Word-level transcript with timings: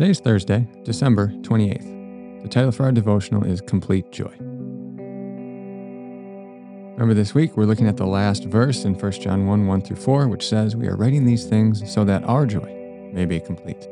Today 0.00 0.12
is 0.12 0.20
Thursday, 0.20 0.66
December 0.82 1.28
28th. 1.42 2.42
The 2.42 2.48
title 2.48 2.72
for 2.72 2.84
our 2.84 2.92
devotional 2.92 3.44
is 3.44 3.60
Complete 3.60 4.10
Joy. 4.10 4.34
Remember, 6.92 7.12
this 7.12 7.34
week 7.34 7.54
we're 7.58 7.66
looking 7.66 7.86
at 7.86 7.98
the 7.98 8.06
last 8.06 8.44
verse 8.44 8.86
in 8.86 8.94
1 8.94 9.12
John 9.12 9.46
1 9.46 9.66
1 9.66 9.82
through 9.82 9.96
4, 9.96 10.28
which 10.28 10.48
says, 10.48 10.74
We 10.74 10.88
are 10.88 10.96
writing 10.96 11.26
these 11.26 11.44
things 11.44 11.92
so 11.92 12.02
that 12.06 12.24
our 12.24 12.46
joy 12.46 13.10
may 13.12 13.26
be 13.26 13.38
complete. 13.38 13.86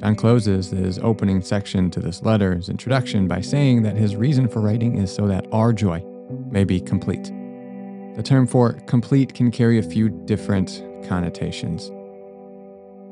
John 0.00 0.14
closes 0.16 0.70
his 0.70 0.98
opening 1.00 1.42
section 1.42 1.90
to 1.90 2.00
this 2.00 2.22
letter's 2.22 2.70
introduction, 2.70 3.28
by 3.28 3.42
saying 3.42 3.82
that 3.82 3.96
his 3.96 4.16
reason 4.16 4.48
for 4.48 4.62
writing 4.62 4.96
is 4.96 5.14
so 5.14 5.26
that 5.26 5.46
our 5.52 5.74
joy 5.74 6.02
may 6.50 6.64
be 6.64 6.80
complete. 6.80 7.30
The 8.18 8.24
term 8.24 8.48
for 8.48 8.72
complete 8.88 9.32
can 9.32 9.52
carry 9.52 9.78
a 9.78 9.82
few 9.82 10.08
different 10.08 10.82
connotations. 11.06 11.92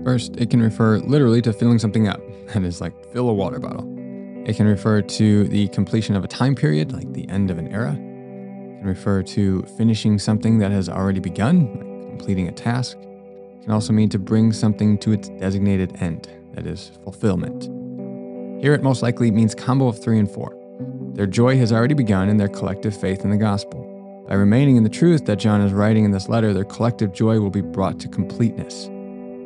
First, 0.03 0.37
it 0.37 0.51
can 0.51 0.61
refer 0.61 0.99
literally 0.99 1.41
to 1.43 1.53
filling 1.53 1.79
something 1.79 2.09
up, 2.09 2.21
that 2.49 2.65
is, 2.65 2.81
like 2.81 2.93
fill 3.13 3.29
a 3.29 3.33
water 3.33 3.61
bottle. 3.61 3.85
It 4.45 4.57
can 4.57 4.67
refer 4.67 5.03
to 5.03 5.45
the 5.45 5.69
completion 5.69 6.17
of 6.17 6.25
a 6.25 6.27
time 6.27 6.57
period, 6.57 6.93
like 6.93 7.13
the 7.13 7.29
end 7.29 7.53
of 7.53 7.59
an 7.59 7.69
era. 7.69 7.93
It 7.93 8.79
can 8.81 8.83
refer 8.83 9.23
to 9.23 9.63
finishing 9.77 10.19
something 10.19 10.59
that 10.59 10.73
has 10.73 10.89
already 10.89 11.21
begun, 11.21 12.01
like 12.01 12.09
completing 12.09 12.49
a 12.49 12.53
task. 12.53 12.97
It 12.99 13.63
can 13.63 13.71
also 13.71 13.93
mean 13.93 14.09
to 14.09 14.19
bring 14.19 14.53
something 14.53 14.99
to 14.99 15.13
its 15.13 15.29
designated 15.29 16.03
end, 16.03 16.29
that 16.55 16.67
is, 16.67 16.91
fulfillment. 17.05 17.71
Here 18.61 18.75
it 18.75 18.83
most 18.83 19.03
likely 19.03 19.31
means 19.31 19.55
combo 19.55 19.87
of 19.87 20.03
three 20.03 20.19
and 20.19 20.29
four. 20.29 20.53
Their 21.13 21.29
joy 21.29 21.57
has 21.59 21.73
already 21.73 21.95
begun 21.95 22.29
in 22.29 22.39
their 22.39 22.49
collective 22.49 23.01
faith 23.01 23.23
in 23.23 23.31
the 23.31 23.37
gospel. 23.37 23.86
By 24.29 24.35
remaining 24.35 24.77
in 24.77 24.83
the 24.83 24.89
truth 24.89 25.25
that 25.27 25.37
John 25.37 25.61
is 25.61 25.73
writing 25.73 26.05
in 26.05 26.11
this 26.11 26.29
letter, 26.29 26.53
their 26.53 26.65
collective 26.65 27.13
joy 27.13 27.39
will 27.39 27.51
be 27.51 27.61
brought 27.61 28.01
to 28.01 28.09
completeness. 28.09 28.87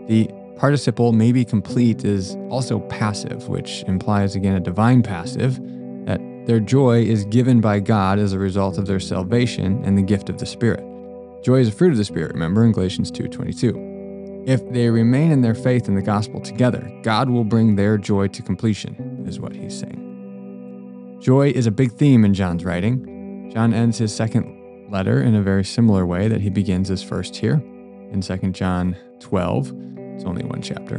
The 0.09 0.31
participle 0.57 1.13
may 1.13 1.33
be 1.33 1.45
complete 1.45 2.05
is 2.05 2.35
also 2.49 2.81
passive, 2.81 3.49
which 3.49 3.83
implies 3.87 4.37
again 4.37 4.57
a 4.57 4.61
divine 4.61 5.03
passive, 5.03 5.61
that 6.07 6.21
their 6.47 6.61
joy 6.61 7.03
is 7.03 7.25
given 7.27 7.61
by 7.61 7.81
God 7.81 8.19
as 8.19 8.33
a 8.33 8.39
result 8.39 8.79
of 8.79 8.87
their 8.87 9.01
salvation 9.01 9.83
and 9.85 9.99
the 9.99 10.03
gift 10.03 10.31
of 10.31 10.39
the 10.39 10.47
Spirit. 10.47 10.83
Joy 11.43 11.57
is 11.57 11.69
a 11.69 11.73
fruit 11.73 11.93
of 11.93 11.99
the 11.99 12.05
Spirit, 12.05 12.33
remember 12.33 12.65
in 12.65 12.73
Galatians 12.73 13.11
2:22. 13.11 14.45
If 14.47 14.67
they 14.73 14.89
remain 14.89 15.31
in 15.31 15.43
their 15.43 15.55
faith 15.55 15.89
in 15.89 15.95
the 15.95 16.03
gospel 16.03 16.41
together, 16.41 16.91
God 17.03 17.29
will 17.29 17.45
bring 17.45 17.77
their 17.77 17.99
joy 17.99 18.29
to 18.29 18.43
completion, 18.43 19.25
is 19.27 19.39
what 19.39 19.55
he's 19.55 19.79
saying. 19.79 21.19
Joy 21.21 21.51
is 21.51 21.67
a 21.67 21.71
big 21.71 21.93
theme 21.93 22.25
in 22.25 22.33
John's 22.33 22.65
writing. 22.65 23.51
John 23.53 23.75
ends 23.75 23.99
his 23.99 24.15
second 24.15 24.60
letter 24.91 25.23
in 25.23 25.35
a 25.35 25.43
very 25.43 25.65
similar 25.65 26.05
way 26.05 26.29
that 26.29 26.41
he 26.41 26.51
begins 26.51 26.89
his 26.89 27.03
first 27.03 27.37
here 27.37 27.63
in 28.13 28.21
2 28.21 28.37
John 28.51 28.97
12 29.21 29.73
it's 30.21 30.29
only 30.29 30.45
one 30.45 30.61
chapter. 30.61 30.99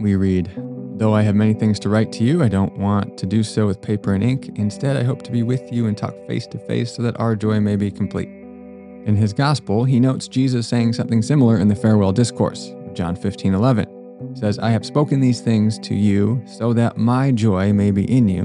We 0.00 0.16
read, 0.16 0.50
Though 0.98 1.14
I 1.14 1.20
have 1.20 1.34
many 1.34 1.52
things 1.52 1.78
to 1.80 1.90
write 1.90 2.10
to 2.12 2.24
you, 2.24 2.42
I 2.42 2.48
don't 2.48 2.78
want 2.78 3.18
to 3.18 3.26
do 3.26 3.42
so 3.42 3.66
with 3.66 3.82
paper 3.82 4.14
and 4.14 4.24
ink. 4.24 4.52
Instead, 4.56 4.96
I 4.96 5.02
hope 5.02 5.20
to 5.24 5.30
be 5.30 5.42
with 5.42 5.70
you 5.70 5.86
and 5.86 5.98
talk 5.98 6.14
face 6.26 6.46
to 6.46 6.58
face 6.60 6.94
so 6.94 7.02
that 7.02 7.20
our 7.20 7.36
joy 7.36 7.60
may 7.60 7.76
be 7.76 7.90
complete. 7.90 8.28
In 8.28 9.16
his 9.16 9.34
gospel, 9.34 9.84
he 9.84 10.00
notes 10.00 10.28
Jesus 10.28 10.66
saying 10.66 10.94
something 10.94 11.20
similar 11.20 11.58
in 11.58 11.68
the 11.68 11.76
farewell 11.76 12.10
discourse, 12.10 12.72
John 12.94 13.14
15 13.14 13.52
11. 13.52 14.34
says, 14.34 14.58
I 14.58 14.70
have 14.70 14.86
spoken 14.86 15.20
these 15.20 15.42
things 15.42 15.78
to 15.80 15.94
you 15.94 16.42
so 16.46 16.72
that 16.72 16.96
my 16.96 17.32
joy 17.32 17.70
may 17.70 17.90
be 17.90 18.10
in 18.10 18.28
you 18.28 18.44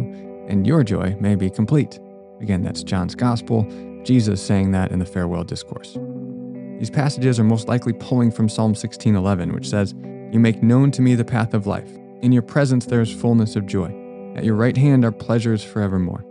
and 0.49 0.67
your 0.67 0.83
joy 0.83 1.15
may 1.21 1.35
be 1.35 1.49
complete. 1.49 1.97
Again, 2.41 2.61
that's 2.61 2.83
John's 2.83 3.15
gospel, 3.15 3.65
Jesus 4.05 4.41
saying 4.41 4.71
that 4.71 4.91
in 4.91 4.99
the 4.99 5.05
farewell 5.05 5.43
discourse. 5.43 5.97
These 6.79 6.91
passages 6.91 7.39
are 7.39 7.43
most 7.43 7.67
likely 7.67 7.93
pulling 7.93 8.31
from 8.31 8.47
Psalm 8.47 8.75
16:11, 8.75 9.51
which 9.53 9.69
says, 9.69 9.95
"You 10.31 10.39
make 10.39 10.61
known 10.61 10.91
to 10.91 11.01
me 11.01 11.15
the 11.15 11.25
path 11.25 11.53
of 11.53 11.67
life. 11.67 11.89
In 12.21 12.31
your 12.31 12.41
presence 12.41 12.85
there 12.85 13.01
is 13.01 13.11
fullness 13.11 13.55
of 13.55 13.65
joy. 13.65 13.93
At 14.35 14.43
your 14.43 14.55
right 14.55 14.77
hand 14.77 15.03
are 15.03 15.11
pleasures 15.11 15.63
forevermore." 15.63 16.23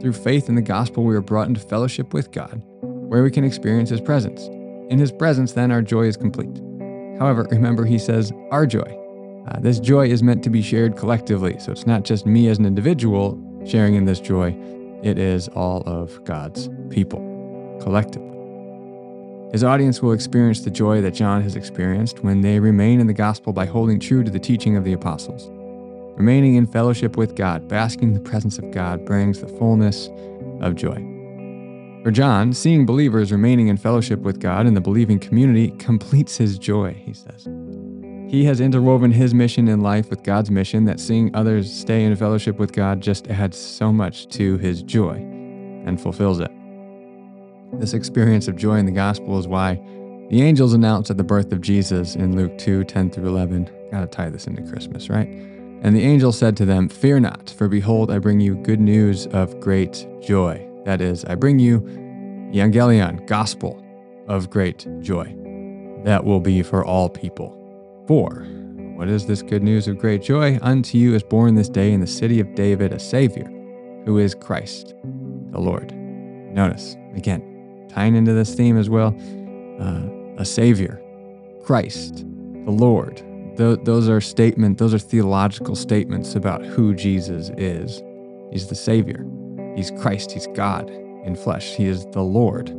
Through 0.00 0.12
faith 0.12 0.48
in 0.48 0.54
the 0.54 0.62
gospel, 0.62 1.04
we 1.04 1.14
are 1.14 1.20
brought 1.20 1.48
into 1.48 1.60
fellowship 1.60 2.14
with 2.14 2.30
God, 2.30 2.62
where 2.80 3.22
we 3.22 3.30
can 3.30 3.44
experience 3.44 3.90
His 3.90 4.00
presence. 4.00 4.48
In 4.88 4.98
His 4.98 5.12
presence, 5.12 5.52
then, 5.52 5.70
our 5.70 5.82
joy 5.82 6.06
is 6.06 6.16
complete. 6.16 6.62
However, 7.18 7.46
remember, 7.50 7.84
He 7.84 7.98
says, 7.98 8.32
our 8.50 8.64
joy. 8.64 8.96
Uh, 9.48 9.58
this 9.60 9.80
joy 9.80 10.08
is 10.08 10.22
meant 10.22 10.44
to 10.44 10.50
be 10.50 10.62
shared 10.62 10.96
collectively, 10.96 11.58
so 11.58 11.72
it's 11.72 11.86
not 11.86 12.04
just 12.04 12.26
me 12.26 12.48
as 12.48 12.58
an 12.58 12.66
individual 12.66 13.36
sharing 13.66 13.96
in 13.96 14.04
this 14.04 14.20
joy, 14.20 14.56
it 15.02 15.18
is 15.18 15.48
all 15.48 15.82
of 15.86 16.22
God's 16.24 16.68
people 16.90 17.20
collectively. 17.80 18.28
His 19.52 19.64
audience 19.64 20.02
will 20.02 20.12
experience 20.12 20.60
the 20.60 20.70
joy 20.70 21.00
that 21.00 21.14
John 21.14 21.42
has 21.42 21.56
experienced 21.56 22.22
when 22.22 22.42
they 22.42 22.60
remain 22.60 23.00
in 23.00 23.06
the 23.06 23.14
gospel 23.14 23.52
by 23.52 23.64
holding 23.66 23.98
true 23.98 24.22
to 24.22 24.30
the 24.30 24.38
teaching 24.38 24.76
of 24.76 24.84
the 24.84 24.92
apostles. 24.92 25.48
Remaining 26.18 26.56
in 26.56 26.66
fellowship 26.66 27.16
with 27.16 27.34
God, 27.34 27.68
basking 27.68 28.08
in 28.08 28.14
the 28.14 28.20
presence 28.20 28.58
of 28.58 28.70
God, 28.72 29.06
brings 29.06 29.40
the 29.40 29.48
fullness 29.48 30.10
of 30.60 30.74
joy. 30.74 30.96
For 32.02 32.10
John, 32.10 32.52
seeing 32.52 32.84
believers 32.86 33.32
remaining 33.32 33.68
in 33.68 33.76
fellowship 33.76 34.20
with 34.20 34.40
God 34.40 34.66
in 34.66 34.74
the 34.74 34.80
believing 34.80 35.18
community 35.18 35.70
completes 35.78 36.36
his 36.36 36.58
joy, 36.58 36.92
he 36.92 37.12
says. 37.12 37.48
He 38.28 38.44
has 38.44 38.60
interwoven 38.60 39.10
his 39.10 39.32
mission 39.32 39.68
in 39.68 39.80
life 39.80 40.10
with 40.10 40.22
God's 40.22 40.50
mission 40.50 40.84
that 40.84 41.00
seeing 41.00 41.34
others 41.34 41.72
stay 41.72 42.04
in 42.04 42.14
fellowship 42.14 42.58
with 42.58 42.72
God 42.72 43.00
just 43.00 43.26
adds 43.28 43.56
so 43.56 43.90
much 43.90 44.28
to 44.28 44.58
his 44.58 44.82
joy 44.82 45.14
and 45.14 45.98
fulfills 45.98 46.38
it. 46.38 46.50
This 47.72 47.94
experience 47.94 48.46
of 48.46 48.54
joy 48.54 48.76
in 48.76 48.84
the 48.84 48.92
gospel 48.92 49.38
is 49.38 49.48
why 49.48 49.76
the 50.28 50.42
angels 50.42 50.74
announced 50.74 51.10
at 51.10 51.16
the 51.16 51.24
birth 51.24 51.52
of 51.52 51.62
Jesus 51.62 52.16
in 52.16 52.36
Luke 52.36 52.58
2 52.58 52.84
10 52.84 53.10
through 53.10 53.28
11. 53.28 53.70
Gotta 53.90 54.06
tie 54.06 54.28
this 54.28 54.46
into 54.46 54.60
Christmas, 54.70 55.08
right? 55.08 55.28
And 55.80 55.96
the 55.96 56.02
angel 56.02 56.30
said 56.30 56.54
to 56.58 56.66
them, 56.66 56.90
Fear 56.90 57.20
not, 57.20 57.48
for 57.56 57.66
behold, 57.66 58.10
I 58.10 58.18
bring 58.18 58.40
you 58.40 58.56
good 58.56 58.80
news 58.80 59.26
of 59.28 59.58
great 59.58 60.06
joy. 60.20 60.68
That 60.84 61.00
is, 61.00 61.24
I 61.24 61.34
bring 61.34 61.58
you 61.58 61.80
Evangelion, 62.52 63.26
gospel 63.26 63.82
of 64.26 64.50
great 64.50 64.86
joy. 65.00 65.34
That 66.04 66.24
will 66.24 66.40
be 66.40 66.62
for 66.62 66.84
all 66.84 67.08
people. 67.08 67.57
For 68.08 68.46
what 68.96 69.06
is 69.10 69.26
this 69.26 69.42
good 69.42 69.62
news 69.62 69.86
of 69.86 69.98
great 69.98 70.22
joy? 70.22 70.58
Unto 70.62 70.96
you 70.96 71.14
is 71.14 71.22
born 71.22 71.54
this 71.54 71.68
day 71.68 71.92
in 71.92 72.00
the 72.00 72.06
city 72.06 72.40
of 72.40 72.54
David 72.54 72.90
a 72.90 72.98
Savior, 72.98 73.44
who 74.06 74.16
is 74.16 74.34
Christ, 74.34 74.94
the 75.50 75.60
Lord. 75.60 75.92
Notice, 75.92 76.96
again, 77.14 77.86
tying 77.90 78.16
into 78.16 78.32
this 78.32 78.54
theme 78.54 78.78
as 78.78 78.88
well, 78.88 79.14
uh, 79.78 80.40
a 80.40 80.44
Savior, 80.46 80.98
Christ, 81.66 82.24
the 82.64 82.70
Lord. 82.70 83.18
Th- 83.58 83.78
those 83.82 84.08
are 84.08 84.22
statement. 84.22 84.78
Those 84.78 84.94
are 84.94 84.98
theological 84.98 85.76
statements 85.76 86.34
about 86.34 86.64
who 86.64 86.94
Jesus 86.94 87.50
is. 87.58 88.02
He's 88.50 88.68
the 88.68 88.74
Savior. 88.74 89.26
He's 89.76 89.90
Christ. 89.90 90.32
He's 90.32 90.46
God 90.54 90.88
in 90.88 91.36
flesh. 91.36 91.74
He 91.74 91.84
is 91.84 92.06
the 92.06 92.22
Lord. 92.22 92.70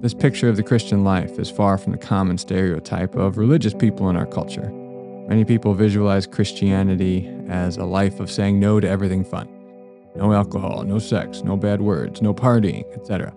This 0.00 0.14
picture 0.14 0.48
of 0.48 0.56
the 0.56 0.62
Christian 0.62 1.02
life 1.02 1.40
is 1.40 1.50
far 1.50 1.76
from 1.76 1.90
the 1.90 1.98
common 1.98 2.38
stereotype 2.38 3.16
of 3.16 3.36
religious 3.36 3.74
people 3.74 4.08
in 4.08 4.14
our 4.14 4.26
culture. 4.26 4.70
Many 5.28 5.44
people 5.44 5.74
visualize 5.74 6.24
Christianity 6.24 7.28
as 7.48 7.78
a 7.78 7.84
life 7.84 8.20
of 8.20 8.30
saying 8.30 8.60
no 8.60 8.78
to 8.78 8.88
everything 8.88 9.24
fun 9.24 9.48
no 10.14 10.32
alcohol, 10.32 10.82
no 10.84 10.98
sex, 10.98 11.42
no 11.42 11.56
bad 11.56 11.80
words, 11.80 12.22
no 12.22 12.32
partying, 12.32 12.84
etc. 12.96 13.32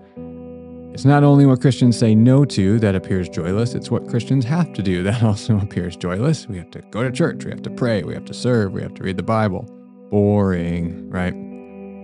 It's 0.94 1.06
not 1.06 1.24
only 1.24 1.46
what 1.48 1.62
Christians 1.62 1.98
say 1.98 2.14
no 2.14 2.46
to 2.46 2.80
that 2.80 2.96
appears 2.96 3.28
joyless, 3.28 3.74
it's 3.74 3.90
what 3.90 4.08
Christians 4.08 4.46
have 4.46 4.72
to 4.74 4.84
do 4.84 5.02
that 5.04 5.24
also 5.24 5.58
appears 5.60 5.96
joyless. 5.96 6.48
We 6.48 6.58
have 6.58 6.70
to 6.72 6.82
go 6.92 7.02
to 7.02 7.12
church, 7.12 7.44
we 7.44 7.52
have 7.52 7.64
to 7.64 7.72
pray, 7.72 8.04
we 8.04 8.14
have 8.14 8.26
to 8.26 8.36
serve, 8.36 8.72
we 8.72 8.84
have 8.84 8.94
to 8.96 9.04
read 9.04 9.18
the 9.18 9.24
Bible. 9.24 9.64
Boring, 10.12 11.10
right? 11.10 11.34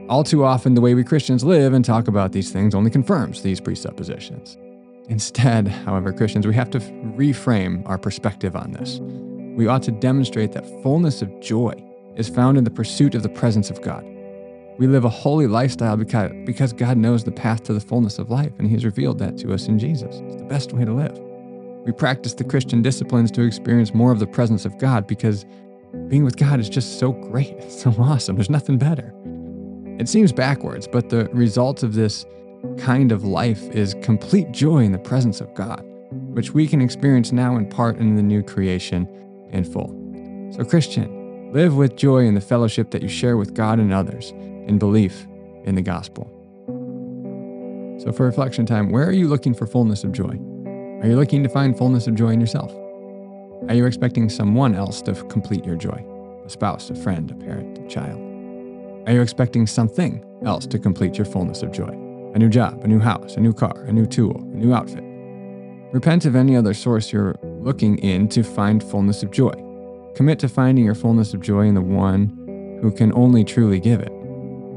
All 0.09 0.24
too 0.24 0.44
often, 0.44 0.74
the 0.74 0.81
way 0.81 0.94
we 0.94 1.04
Christians 1.04 1.44
live 1.44 1.74
and 1.74 1.83
talk 1.83 2.07
about 2.07 2.31
these 2.31 2.51
things 2.51 2.74
only 2.74 2.89
confirms 2.89 3.42
these 3.42 3.59
presuppositions. 3.59 4.57
Instead, 5.09 5.68
however, 5.86 6.13
Christians, 6.13 6.48
we 6.48 6.56
have 6.56 6.69
to 6.71 6.80
reframe 6.80 7.88
our 7.88 7.98
perspective 7.98 8.56
on 8.56 8.71
this. 8.71 9.00
We 9.57 9.68
ought 9.68 9.83
to 9.83 9.92
demonstrate 9.92 10.51
that 10.54 10.65
fullness 10.83 11.21
of 11.21 11.39
joy 11.39 11.74
is 12.15 12.30
found 12.30 12.57
in 12.57 12.63
the 12.63 12.69
pursuit 12.71 13.15
of 13.15 13.24
the 13.24 13.30
presence 13.30 13.69
of 13.69 13.81
God 13.81 14.06
we 14.77 14.86
live 14.86 15.06
a 15.06 15.09
holy 15.09 15.48
lifestyle 15.48 15.98
because, 15.98 16.31
because 16.45 16.71
God 16.71 16.98
knows 16.98 17.24
the 17.24 17.31
path 17.31 17.63
to 17.63 17.74
the 17.74 17.80
fullness 17.80 18.19
of 18.19 18.30
life, 18.30 18.51
and 18.59 18.68
He's 18.68 18.86
revealed 18.86 19.19
that 19.19 19.38
to 19.39 19.54
us 19.54 19.68
in 19.68 19.80
Jesus. 19.80 20.18
It's 20.25 20.36
the 20.36 20.44
best 20.44 20.74
way 20.74 20.86
to 20.86 20.94
live. 20.94 21.18
We 21.86 21.92
practice 21.92 22.33
the 22.33 22.44
Christian 22.44 22.81
disciplines 22.81 23.31
to 23.31 23.42
experience 23.42 23.94
more 23.94 24.12
of 24.12 24.19
the 24.19 24.27
presence 24.27 24.65
of 24.65 24.77
God 24.77 25.07
because 25.07 25.45
being 26.09 26.24
with 26.24 26.38
God 26.38 26.59
is 26.59 26.69
just 26.69 27.00
so 27.00 27.12
great. 27.12 27.54
It's 27.57 27.81
so 27.83 27.92
awesome. 27.98 28.36
There's 28.36 28.50
nothing 28.50 28.77
better. 28.77 29.13
It 29.99 30.07
seems 30.07 30.31
backwards, 30.31 30.88
but 30.88 31.09
the 31.09 31.25
result 31.33 31.81
of 31.81 31.94
this 31.94 32.25
kind 32.77 33.11
of 33.11 33.23
life 33.23 33.63
is 33.71 33.95
complete 34.01 34.51
joy 34.51 34.83
in 34.83 34.91
the 34.91 34.99
presence 34.99 35.41
of 35.41 35.53
God, 35.55 35.83
which 36.11 36.51
we 36.51 36.67
can 36.67 36.81
experience 36.81 37.31
now 37.31 37.55
in 37.55 37.67
part 37.67 37.97
in 37.97 38.15
the 38.15 38.21
new 38.21 38.44
creation 38.44 39.07
in 39.51 39.63
full. 39.63 39.89
So, 40.55 40.63
Christian, 40.63 41.51
live 41.51 41.75
with 41.75 41.95
joy 41.95 42.25
in 42.25 42.35
the 42.35 42.41
fellowship 42.41 42.91
that 42.91 43.01
you 43.01 43.07
share 43.07 43.38
with 43.38 43.53
God 43.53 43.79
and 43.79 43.91
others 43.91 44.31
in 44.31 44.77
belief 44.77 45.25
in 45.63 45.75
the 45.75 45.81
gospel. 45.81 46.33
So, 47.99 48.11
for 48.11 48.25
reflection 48.25 48.65
time, 48.65 48.91
where 48.91 49.07
are 49.07 49.13
you 49.13 49.27
looking 49.27 49.53
for 49.53 49.65
fullness 49.65 50.03
of 50.03 50.11
joy? 50.11 50.39
Are 51.01 51.07
you 51.07 51.15
looking 51.15 51.41
to 51.44 51.49
find 51.49 51.77
fullness 51.77 52.05
of 52.07 52.15
joy 52.15 52.29
in 52.29 52.39
yourself? 52.39 52.71
Are 53.67 53.73
you 53.73 53.85
expecting 53.85 54.29
someone 54.29 54.75
else 54.75 55.01
to 55.03 55.13
complete 55.25 55.65
your 55.65 55.75
joy? 55.75 56.05
A 56.45 56.49
spouse, 56.49 56.89
a 56.89 56.95
friend, 56.95 57.31
a 57.31 57.35
parent, 57.35 57.79
a 57.79 57.88
child? 57.88 58.26
Are 59.07 59.13
you 59.13 59.21
expecting 59.21 59.65
something 59.65 60.21
else 60.45 60.65
to 60.65 60.77
complete 60.77 61.18
your 61.18 61.24
fullness 61.24 61.63
of 61.63 61.71
joy? 61.71 61.88
A 62.36 62.38
new 62.38 62.50
job, 62.50 62.83
a 62.83 62.89
new 62.89 63.00
house, 63.00 63.38
a 63.38 63.39
new 63.39 63.54
car, 63.54 63.86
a 63.86 63.94
new 63.94 64.06
tool, 64.06 64.36
a 64.36 64.57
new 64.57 64.74
outfit? 64.74 65.01
Repent 65.94 66.25
of 66.25 66.36
any 66.36 66.57
other 66.57 66.74
source 66.74 67.13
you're 67.13 67.38
looking 67.62 67.98
in 68.00 68.27
to 68.27 68.44
find 68.44 68.83
fullness 68.83 69.24
of 69.24 69.31
joy. 69.31 69.54
Commit 70.13 70.39
to 70.39 70.50
finding 70.50 70.83
your 70.83 70.94
fullness 70.94 71.33
of 71.33 71.39
joy 71.39 71.68
in 71.68 71.74
the 71.74 71.81
one 71.81 72.80
who 72.81 72.92
can 72.92 73.13
only 73.13 73.45
truly 73.45 73.80
give 73.80 74.01
it. 74.01 74.12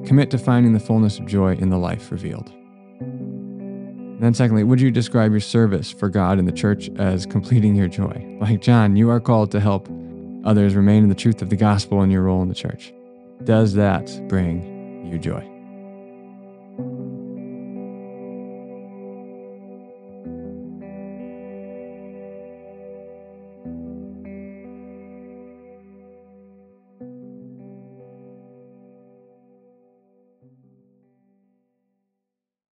Commit 0.06 0.30
to 0.30 0.38
finding 0.38 0.74
the 0.74 0.78
fullness 0.78 1.18
of 1.18 1.26
joy 1.26 1.56
in 1.56 1.68
the 1.68 1.78
life 1.78 2.12
revealed. 2.12 2.52
And 3.00 4.22
then, 4.22 4.32
secondly, 4.32 4.62
would 4.62 4.80
you 4.80 4.92
describe 4.92 5.32
your 5.32 5.40
service 5.40 5.90
for 5.90 6.08
God 6.08 6.38
in 6.38 6.44
the 6.44 6.52
church 6.52 6.88
as 6.98 7.26
completing 7.26 7.74
your 7.74 7.88
joy? 7.88 8.38
Like 8.40 8.60
John, 8.60 8.94
you 8.94 9.10
are 9.10 9.18
called 9.18 9.50
to 9.50 9.58
help 9.58 9.88
others 10.44 10.76
remain 10.76 11.02
in 11.02 11.08
the 11.08 11.16
truth 11.16 11.42
of 11.42 11.50
the 11.50 11.56
gospel 11.56 12.00
in 12.04 12.12
your 12.12 12.22
role 12.22 12.42
in 12.42 12.48
the 12.48 12.54
church. 12.54 12.92
Does 13.44 13.72
that 13.74 14.28
bring 14.28 15.06
you 15.06 15.18
joy? 15.18 15.59